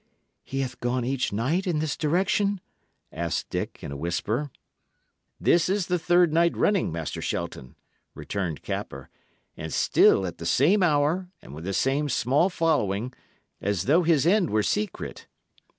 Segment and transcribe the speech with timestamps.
[0.43, 2.59] "He hath gone each night in this direction?"
[3.13, 4.49] asked Dick, in a whisper.
[5.39, 7.75] "This is the third night running, Master Shelton,"
[8.15, 9.09] returned Capper,
[9.55, 13.13] "and still at the same hour and with the same small following,
[13.61, 15.27] as though his end were secret."